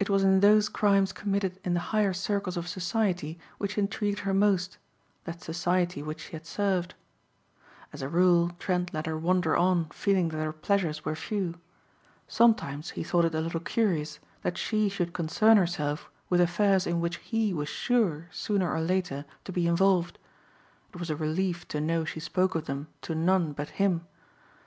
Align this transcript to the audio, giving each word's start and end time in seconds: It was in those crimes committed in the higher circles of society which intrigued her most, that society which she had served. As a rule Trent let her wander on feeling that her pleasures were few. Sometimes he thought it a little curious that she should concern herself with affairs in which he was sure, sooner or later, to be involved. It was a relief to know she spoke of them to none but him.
It 0.00 0.08
was 0.08 0.24
in 0.24 0.40
those 0.40 0.70
crimes 0.70 1.12
committed 1.12 1.60
in 1.62 1.74
the 1.74 1.80
higher 1.92 2.14
circles 2.14 2.56
of 2.56 2.66
society 2.66 3.38
which 3.58 3.76
intrigued 3.76 4.20
her 4.20 4.32
most, 4.32 4.78
that 5.24 5.42
society 5.42 6.02
which 6.02 6.22
she 6.24 6.32
had 6.32 6.46
served. 6.46 6.94
As 7.92 8.00
a 8.00 8.08
rule 8.08 8.52
Trent 8.58 8.94
let 8.94 9.04
her 9.04 9.18
wander 9.18 9.54
on 9.54 9.90
feeling 9.90 10.30
that 10.30 10.38
her 10.42 10.54
pleasures 10.54 11.04
were 11.04 11.14
few. 11.14 11.56
Sometimes 12.26 12.88
he 12.92 13.04
thought 13.04 13.26
it 13.26 13.34
a 13.34 13.42
little 13.42 13.60
curious 13.60 14.20
that 14.40 14.56
she 14.56 14.88
should 14.88 15.12
concern 15.12 15.58
herself 15.58 16.08
with 16.30 16.40
affairs 16.40 16.86
in 16.86 17.02
which 17.02 17.16
he 17.18 17.52
was 17.52 17.68
sure, 17.68 18.28
sooner 18.32 18.72
or 18.72 18.80
later, 18.80 19.26
to 19.44 19.52
be 19.52 19.66
involved. 19.66 20.18
It 20.94 20.98
was 20.98 21.10
a 21.10 21.14
relief 21.14 21.68
to 21.68 21.78
know 21.78 22.06
she 22.06 22.20
spoke 22.20 22.54
of 22.54 22.64
them 22.64 22.88
to 23.02 23.14
none 23.14 23.52
but 23.52 23.68
him. 23.76 24.06